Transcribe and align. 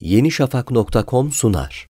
yenişafak.com 0.00 1.32
sunar. 1.32 1.86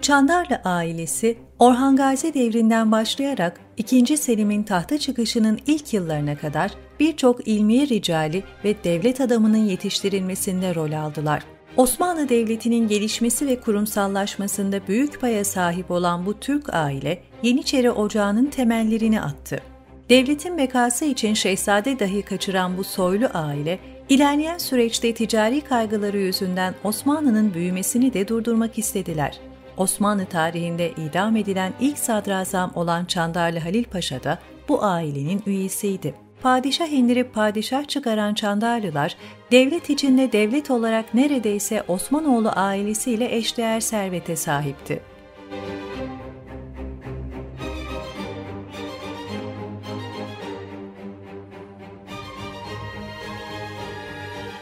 Çandarlı 0.00 0.60
ailesi, 0.64 1.38
Orhan 1.58 1.96
Gazi 1.96 2.34
devrinden 2.34 2.92
başlayarak 2.92 3.60
2. 3.76 4.16
Selim'in 4.16 4.62
tahta 4.62 4.98
çıkışının 4.98 5.60
ilk 5.66 5.94
yıllarına 5.94 6.36
kadar 6.36 6.70
birçok 7.00 7.48
ilmiye 7.48 7.88
ricali 7.88 8.44
ve 8.64 8.74
devlet 8.84 9.20
adamının 9.20 9.64
yetiştirilmesinde 9.64 10.74
rol 10.74 10.92
aldılar. 10.92 11.42
Osmanlı 11.76 12.28
Devleti'nin 12.28 12.88
gelişmesi 12.88 13.46
ve 13.46 13.60
kurumsallaşmasında 13.60 14.86
büyük 14.88 15.20
paya 15.20 15.44
sahip 15.44 15.90
olan 15.90 16.26
bu 16.26 16.40
Türk 16.40 16.74
aile, 16.74 17.22
Yeniçeri 17.42 17.90
Ocağı'nın 17.90 18.46
temellerini 18.46 19.20
attı. 19.20 19.73
Devletin 20.08 20.58
bekası 20.58 21.04
için 21.04 21.34
şehzade 21.34 21.98
dahi 21.98 22.22
kaçıran 22.22 22.76
bu 22.76 22.84
soylu 22.84 23.28
aile, 23.34 23.78
ilerleyen 24.08 24.58
süreçte 24.58 25.14
ticari 25.14 25.60
kaygıları 25.60 26.18
yüzünden 26.18 26.74
Osmanlı'nın 26.84 27.54
büyümesini 27.54 28.14
de 28.14 28.28
durdurmak 28.28 28.78
istediler. 28.78 29.38
Osmanlı 29.76 30.26
tarihinde 30.26 30.90
idam 30.90 31.36
edilen 31.36 31.72
ilk 31.80 31.98
sadrazam 31.98 32.72
olan 32.74 33.04
Çandarlı 33.04 33.58
Halil 33.58 33.84
Paşa 33.84 34.24
da 34.24 34.38
bu 34.68 34.84
ailenin 34.84 35.42
üyesiydi. 35.46 36.14
Padişah 36.42 36.88
indirip 36.88 37.34
padişah 37.34 37.88
çıkaran 37.88 38.34
Çandarlılar, 38.34 39.16
devlet 39.50 39.90
içinde 39.90 40.32
devlet 40.32 40.70
olarak 40.70 41.14
neredeyse 41.14 41.82
Osmanoğlu 41.88 42.50
ailesiyle 42.56 43.36
eşdeğer 43.36 43.80
servete 43.80 44.36
sahipti. 44.36 45.13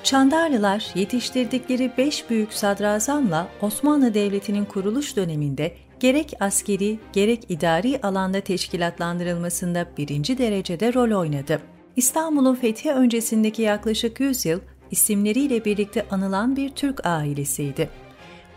Çandarlılar 0.02 0.90
yetiştirdikleri 0.94 1.92
beş 1.98 2.30
büyük 2.30 2.52
sadrazamla 2.52 3.48
Osmanlı 3.60 4.14
Devleti'nin 4.14 4.64
kuruluş 4.64 5.16
döneminde 5.16 5.76
gerek 6.00 6.34
askeri 6.40 6.98
gerek 7.12 7.44
idari 7.48 8.00
alanda 8.02 8.40
teşkilatlandırılmasında 8.40 9.86
birinci 9.98 10.38
derecede 10.38 10.94
rol 10.94 11.20
oynadı. 11.20 11.60
İstanbul'un 11.96 12.54
fethi 12.54 12.92
öncesindeki 12.92 13.62
yaklaşık 13.62 14.20
100 14.20 14.46
yıl 14.46 14.60
isimleriyle 14.90 15.64
birlikte 15.64 16.06
anılan 16.10 16.56
bir 16.56 16.68
Türk 16.68 17.06
ailesiydi. 17.06 17.90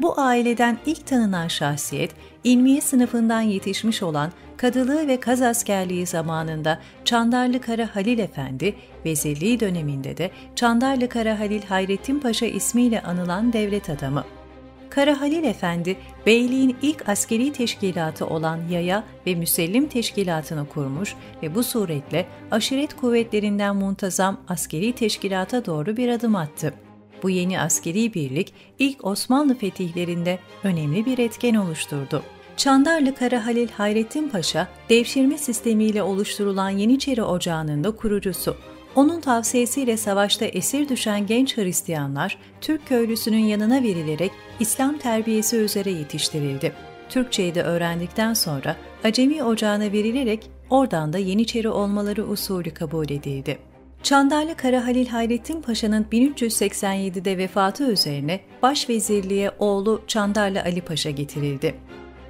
Bu 0.02 0.20
aileden 0.20 0.78
ilk 0.86 1.08
tanınan 1.08 1.48
şahsiyet, 1.48 2.12
ilmiye 2.44 2.82
sınıfından 2.82 3.42
yetişmiş 3.42 4.04
olan 4.04 4.32
kadılığı 4.58 5.08
ve 5.08 5.20
kaz 5.20 5.42
askerliği 5.42 6.06
zamanında 6.06 6.80
Çandarlı 7.06 7.62
Kara 7.62 7.96
Halil 7.96 8.20
Efendi, 8.20 8.76
vezirliği 9.06 9.60
döneminde 9.60 10.18
de 10.18 10.32
Çandarlı 10.56 11.10
Kara 11.10 11.40
Halil 11.40 11.64
Hayrettin 11.64 12.20
Paşa 12.20 12.46
ismiyle 12.46 13.02
anılan 13.02 13.54
devlet 13.54 13.90
adamı. 13.90 14.24
Kara 14.90 15.22
Halil 15.22 15.44
Efendi, 15.44 15.98
beyliğin 16.26 16.76
ilk 16.82 17.10
askeri 17.10 17.54
teşkilatı 17.54 18.28
olan 18.28 18.60
Yaya 18.70 19.04
ve 19.28 19.36
Müsellim 19.36 19.88
Teşkilatı'nı 19.88 20.70
kurmuş 20.70 21.16
ve 21.44 21.56
bu 21.56 21.64
suretle 21.64 22.26
aşiret 22.52 22.96
kuvvetlerinden 22.96 23.76
muntazam 23.76 24.38
askeri 24.48 24.94
teşkilata 24.94 25.66
doğru 25.66 25.98
bir 25.98 26.10
adım 26.10 26.36
attı. 26.36 26.74
Bu 27.26 27.30
yeni 27.30 27.60
askeri 27.60 28.14
birlik 28.14 28.54
ilk 28.80 29.06
Osmanlı 29.06 29.56
fetihlerinde 29.56 30.40
önemli 30.64 31.06
bir 31.06 31.18
etken 31.18 31.56
oluşturdu. 31.56 32.24
Çandarlı 32.58 33.16
Kara 33.16 33.46
Halil 33.46 33.70
Hayrettin 33.70 34.30
Paşa, 34.30 34.68
devşirme 34.90 35.38
sistemiyle 35.38 36.04
oluşturulan 36.04 36.70
Yeniçeri 36.70 37.24
Ocağı'nın 37.24 37.84
da 37.84 37.92
kurucusu. 37.92 38.56
Onun 38.96 39.22
tavsiyesiyle 39.22 39.98
savaşta 39.98 40.46
esir 40.46 40.90
düşen 40.90 41.28
genç 41.28 41.58
Hristiyanlar, 41.58 42.38
Türk 42.62 42.88
köylüsünün 42.88 43.46
yanına 43.46 43.84
verilerek 43.84 44.32
İslam 44.60 44.98
terbiyesi 44.98 45.58
üzere 45.58 45.92
yetiştirildi. 45.92 46.74
Türkçeyi 47.10 47.56
de 47.56 47.64
öğrendikten 47.64 48.34
sonra 48.34 48.76
Acemi 49.04 49.44
Ocağı'na 49.44 49.92
verilerek 49.92 50.50
oradan 50.70 51.14
da 51.14 51.18
Yeniçeri 51.18 51.70
olmaları 51.70 52.26
usulü 52.26 52.72
kabul 52.74 53.10
edildi. 53.10 53.75
Çandarlı 54.06 54.56
Kara 54.56 54.86
Halil 54.86 55.08
Hayrettin 55.08 55.62
Paşa'nın 55.62 56.04
1387'de 56.12 57.38
vefatı 57.38 57.92
üzerine 57.92 58.40
başvezirliğe 58.62 59.52
oğlu 59.60 60.02
Çandarlı 60.08 60.62
Ali 60.62 60.82
Paşa 60.82 61.10
getirildi. 61.10 61.76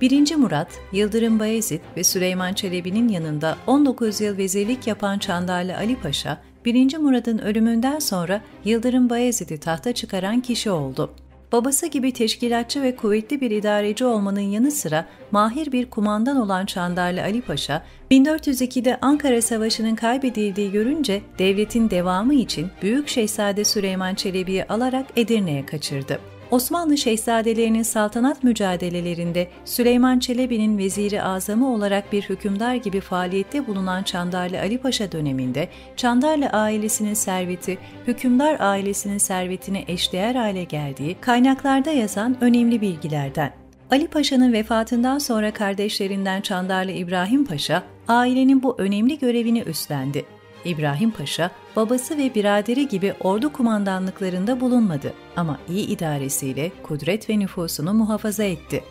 1. 0.01 0.35
Murat, 0.35 0.67
Yıldırım 0.91 1.39
Bayezid 1.39 1.79
ve 1.97 2.03
Süleyman 2.03 2.53
Çelebi'nin 2.53 3.09
yanında 3.09 3.57
19 3.67 4.21
yıl 4.21 4.37
vezirlik 4.37 4.87
yapan 4.87 5.19
Çandarlı 5.19 5.77
Ali 5.77 5.95
Paşa, 5.95 6.41
1. 6.65 6.97
Murad'ın 6.97 7.37
ölümünden 7.37 7.99
sonra 7.99 8.41
Yıldırım 8.65 9.09
Bayezid'i 9.09 9.57
tahta 9.57 9.93
çıkaran 9.93 10.41
kişi 10.41 10.71
oldu. 10.71 11.13
Babası 11.55 11.88
gibi 11.88 12.11
teşkilatçı 12.13 12.81
ve 12.81 12.95
kuvvetli 12.95 13.41
bir 13.41 13.51
idareci 13.51 14.05
olmanın 14.05 14.39
yanı 14.39 14.71
sıra 14.71 15.05
mahir 15.31 15.71
bir 15.71 15.89
kumandan 15.89 16.38
olan 16.38 16.66
Çandarlı 16.66 17.21
Ali 17.21 17.41
Paşa, 17.41 17.83
1402'de 18.11 18.97
Ankara 19.01 19.41
Savaşı'nın 19.41 19.95
kaybedildiği 19.95 20.71
görünce 20.71 21.21
devletin 21.39 21.89
devamı 21.89 22.33
için 22.33 22.67
Büyük 22.81 23.07
Şehzade 23.07 23.63
Süleyman 23.63 24.16
Çelebi'yi 24.16 24.66
alarak 24.66 25.05
Edirne'ye 25.16 25.66
kaçırdı. 25.66 26.19
Osmanlı 26.51 26.97
şehzadelerinin 26.97 27.83
saltanat 27.83 28.44
mücadelelerinde 28.44 29.47
Süleyman 29.66 30.19
Çelebi'nin 30.19 30.78
veziri 30.78 31.23
azamı 31.23 31.73
olarak 31.73 32.13
bir 32.13 32.23
hükümdar 32.23 32.75
gibi 32.75 33.01
faaliyette 33.01 33.67
bulunan 33.67 34.03
Çandarlı 34.03 34.59
Ali 34.59 34.78
Paşa 34.78 35.11
döneminde 35.11 35.69
Çandarlı 35.95 36.45
ailesinin 36.50 37.13
serveti, 37.13 37.78
hükümdar 38.07 38.59
ailesinin 38.59 39.17
servetine 39.17 39.84
eşdeğer 39.88 40.35
hale 40.35 40.63
geldiği 40.63 41.16
kaynaklarda 41.22 41.91
yazan 41.91 42.38
önemli 42.41 42.81
bilgilerden. 42.81 43.53
Ali 43.91 44.07
Paşa'nın 44.07 44.53
vefatından 44.53 45.19
sonra 45.19 45.53
kardeşlerinden 45.53 46.41
Çandarlı 46.41 46.91
İbrahim 46.91 47.45
Paşa, 47.45 47.84
ailenin 48.07 48.63
bu 48.63 48.75
önemli 48.78 49.19
görevini 49.19 49.61
üstlendi. 49.61 50.25
İbrahim 50.65 51.11
Paşa, 51.11 51.51
babası 51.75 52.17
ve 52.17 52.35
biraderi 52.35 52.87
gibi 52.87 53.13
ordu 53.19 53.53
kumandanlıklarında 53.53 54.59
bulunmadı 54.59 55.13
ama 55.35 55.59
iyi 55.69 55.87
idaresiyle 55.87 56.71
kudret 56.83 57.29
ve 57.29 57.39
nüfusunu 57.39 57.93
muhafaza 57.93 58.43
etti. 58.43 58.83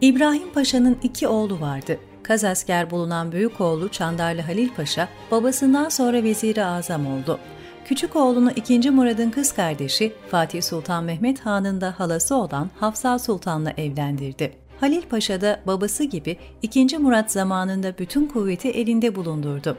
İbrahim 0.00 0.52
Paşa'nın 0.52 0.98
iki 1.02 1.28
oğlu 1.28 1.60
vardı. 1.60 1.98
Kazasker 2.22 2.90
bulunan 2.90 3.32
büyük 3.32 3.60
oğlu 3.60 3.88
Çandarlı 3.88 4.40
Halil 4.40 4.68
Paşa, 4.68 5.08
babasından 5.30 5.88
sonra 5.88 6.22
veziri 6.22 6.64
azam 6.64 7.06
oldu. 7.06 7.38
Küçük 7.84 8.16
oğlunu 8.16 8.50
2. 8.56 8.90
Murad'ın 8.90 9.30
kız 9.30 9.52
kardeşi 9.52 10.12
Fatih 10.30 10.62
Sultan 10.62 11.04
Mehmet 11.04 11.40
Han'ın 11.40 11.80
da 11.80 11.94
halası 11.98 12.34
olan 12.34 12.70
Hafsa 12.80 13.18
Sultan'la 13.18 13.70
evlendirdi. 13.70 14.52
Halil 14.80 15.02
Paşa 15.02 15.40
da 15.40 15.60
babası 15.66 16.04
gibi 16.04 16.36
2. 16.62 16.98
Murat 16.98 17.32
zamanında 17.32 17.98
bütün 17.98 18.26
kuvveti 18.26 18.68
elinde 18.68 19.14
bulundurdu 19.14 19.76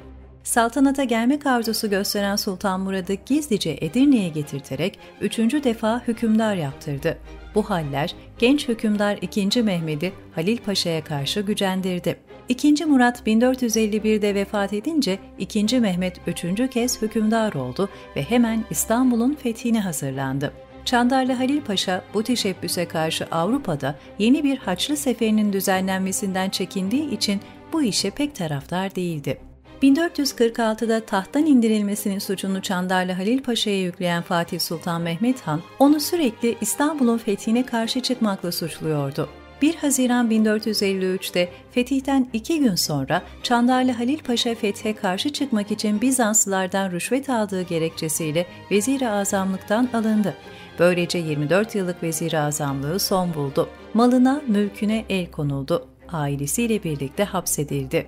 saltanata 0.48 1.04
gelmek 1.04 1.46
arzusu 1.46 1.90
gösteren 1.90 2.36
Sultan 2.36 2.80
Murad'ı 2.80 3.14
gizlice 3.14 3.78
Edirne'ye 3.82 4.30
getirterek 4.30 5.00
üçüncü 5.22 5.64
defa 5.64 6.02
hükümdar 6.08 6.56
yaptırdı. 6.56 7.18
Bu 7.56 7.70
haller 7.70 8.16
genç 8.40 8.68
hükümdar 8.68 9.18
2. 9.22 9.64
Mehmet'i 9.64 10.14
Halil 10.36 10.58
Paşa'ya 10.58 11.04
karşı 11.04 11.42
gücendirdi. 11.42 12.20
2. 12.50 12.86
Murat 12.86 13.28
1451'de 13.28 14.36
vefat 14.36 14.74
edince 14.74 15.20
2. 15.40 15.80
Mehmet 15.80 16.22
üçüncü 16.28 16.68
kez 16.68 17.02
hükümdar 17.02 17.54
oldu 17.54 17.90
ve 18.16 18.24
hemen 18.24 18.66
İstanbul'un 18.70 19.34
fethine 19.34 19.80
hazırlandı. 19.80 20.54
Çandarlı 20.86 21.34
Halil 21.34 21.62
Paşa 21.62 22.04
bu 22.14 22.24
teşebbüse 22.24 22.88
karşı 22.88 23.28
Avrupa'da 23.32 23.96
yeni 24.20 24.44
bir 24.44 24.58
Haçlı 24.58 24.98
seferinin 24.98 25.54
düzenlenmesinden 25.54 26.50
çekindiği 26.50 27.12
için 27.12 27.42
bu 27.74 27.84
işe 27.84 28.10
pek 28.10 28.36
taraftar 28.36 28.96
değildi. 28.96 29.47
1446'da 29.82 31.00
tahttan 31.00 31.46
indirilmesinin 31.46 32.20
suçunu 32.20 32.62
Çandarlı 32.62 33.12
Halil 33.12 33.44
Paşa'ya 33.44 33.82
yükleyen 33.82 34.24
Fatih 34.24 34.60
Sultan 34.60 35.02
Mehmet 35.02 35.42
Han, 35.42 35.62
onu 35.80 36.00
sürekli 36.00 36.58
İstanbul'un 36.62 37.18
fethine 37.18 37.66
karşı 37.66 38.02
çıkmakla 38.02 38.52
suçluyordu. 38.52 39.30
1 39.62 39.76
Haziran 39.76 40.30
1453'te 40.32 41.50
fetihten 41.72 42.28
iki 42.34 42.60
gün 42.60 42.76
sonra 42.76 43.22
Çandarlı 43.44 43.92
Halil 43.92 44.20
Paşa 44.20 44.56
fethe 44.56 44.96
karşı 44.96 45.34
çıkmak 45.34 45.72
için 45.72 46.02
Bizanslılardan 46.02 46.92
rüşvet 46.92 47.30
aldığı 47.30 47.62
gerekçesiyle 47.62 48.46
vezir-i 48.72 49.10
azamlıktan 49.10 49.90
alındı. 49.94 50.34
Böylece 50.80 51.18
24 51.18 51.76
yıllık 51.76 52.04
vezir-i 52.04 52.40
azamlığı 52.40 53.00
son 53.00 53.34
buldu. 53.34 53.70
Malına, 53.94 54.42
mülküne 54.48 55.06
el 55.10 55.32
konuldu 55.32 55.88
ailesiyle 56.14 56.84
birlikte 56.84 57.24
hapsedildi. 57.24 58.08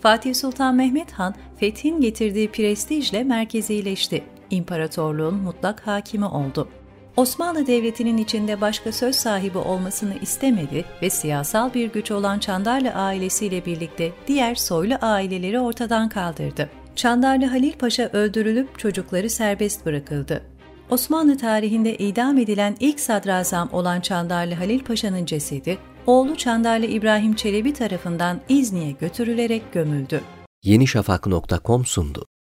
Fatih 0.00 0.34
Sultan 0.34 0.74
Mehmet 0.74 1.12
Han, 1.12 1.34
fethin 1.56 2.00
getirdiği 2.00 2.48
prestijle 2.48 3.24
merkezileşti. 3.24 4.24
İmparatorluğun 4.50 5.34
mutlak 5.34 5.86
hakimi 5.86 6.26
oldu. 6.26 6.68
Osmanlı 7.16 7.66
Devleti'nin 7.66 8.16
içinde 8.16 8.60
başka 8.60 8.92
söz 8.92 9.16
sahibi 9.16 9.58
olmasını 9.58 10.14
istemedi 10.22 10.84
ve 11.02 11.10
siyasal 11.10 11.74
bir 11.74 11.92
güç 11.92 12.10
olan 12.10 12.38
Çandarlı 12.38 12.90
ailesiyle 12.90 13.66
birlikte 13.66 14.12
diğer 14.26 14.54
soylu 14.54 14.94
aileleri 15.00 15.60
ortadan 15.60 16.08
kaldırdı. 16.08 16.70
Çandarlı 16.96 17.44
Halil 17.44 17.72
Paşa 17.72 18.10
öldürülüp 18.12 18.78
çocukları 18.78 19.30
serbest 19.30 19.86
bırakıldı. 19.86 20.42
Osmanlı 20.90 21.38
tarihinde 21.38 21.96
idam 21.96 22.38
edilen 22.38 22.76
ilk 22.80 23.00
sadrazam 23.00 23.68
olan 23.72 24.00
Çandarlı 24.00 24.54
Halil 24.54 24.80
Paşa'nın 24.80 25.24
cesedi, 25.26 25.78
oğlu 26.06 26.36
Çandarlı 26.36 26.86
İbrahim 26.86 27.34
Çelebi 27.34 27.72
tarafından 27.72 28.40
İzni'ye 28.48 28.90
götürülerek 28.90 29.72
gömüldü. 29.72 30.20
yenişafak.com 30.62 31.84
sundu. 31.84 32.26